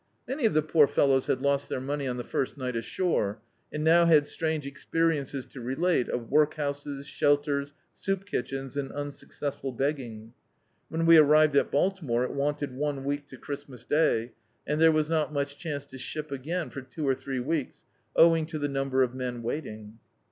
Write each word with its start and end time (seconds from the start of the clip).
Many 0.27 0.47
of 0.47 0.55
the 0.55 0.63
poor 0.63 0.87
fellows 0.87 1.27
had 1.27 1.43
lost 1.43 1.69
their 1.69 1.79
money 1.79 2.07
on 2.07 2.17
the 2.17 2.23
first 2.23 2.57
night 2.57 2.75
ashore, 2.75 3.39
and 3.71 3.83
now 3.83 4.05
had 4.07 4.25
strange 4.25 4.65
ex 4.65 4.83
periences 4.91 5.47
to 5.51 5.61
relate 5.61 6.09
of 6.09 6.31
workhouses, 6.31 7.05
shelters, 7.05 7.75
soup 7.93 8.25
kitchens, 8.25 8.75
and 8.75 8.91
unsuccessful 8.93 9.71
begging. 9.71 10.33
When 10.89 11.05
we 11.05 11.19
ar 11.19 11.23
rived 11.23 11.55
at 11.55 11.69
Baltimore 11.69 12.23
it 12.23 12.33
wanted 12.33 12.73
one 12.73 13.03
week 13.03 13.27
to 13.27 13.37
Christmas 13.37 13.85
Day, 13.85 14.31
and 14.65 14.81
there 14.81 14.91
was 14.91 15.07
not 15.07 15.31
much 15.31 15.59
chance 15.59 15.85
to 15.85 15.99
ship 15.99 16.31
again 16.31 16.71
for 16.71 16.81
two 16.81 17.07
or 17.07 17.13
three 17.13 17.39
weeks, 17.39 17.85
owing 18.15 18.47
to 18.47 18.57
the 18.57 18.67
number 18.67 19.03
of 19.03 19.13
men 19.13 19.43
waiting. 19.43 19.99